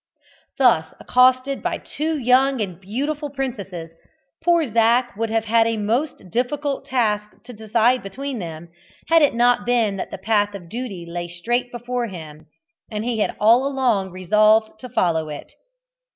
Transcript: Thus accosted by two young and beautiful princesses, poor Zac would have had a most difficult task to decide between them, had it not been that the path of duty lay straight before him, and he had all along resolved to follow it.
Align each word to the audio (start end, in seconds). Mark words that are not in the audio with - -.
Thus 0.57 0.95
accosted 0.99 1.61
by 1.61 1.77
two 1.77 2.17
young 2.17 2.59
and 2.59 2.81
beautiful 2.81 3.29
princesses, 3.29 3.91
poor 4.43 4.65
Zac 4.67 5.15
would 5.15 5.29
have 5.29 5.45
had 5.45 5.67
a 5.67 5.77
most 5.77 6.31
difficult 6.31 6.85
task 6.87 7.29
to 7.43 7.53
decide 7.53 8.01
between 8.01 8.39
them, 8.39 8.69
had 9.09 9.21
it 9.21 9.35
not 9.35 9.63
been 9.63 9.97
that 9.97 10.09
the 10.09 10.17
path 10.17 10.55
of 10.55 10.69
duty 10.69 11.05
lay 11.07 11.27
straight 11.27 11.71
before 11.71 12.07
him, 12.07 12.47
and 12.89 13.03
he 13.05 13.19
had 13.19 13.35
all 13.39 13.67
along 13.67 14.09
resolved 14.09 14.79
to 14.79 14.89
follow 14.89 15.29
it. 15.29 15.53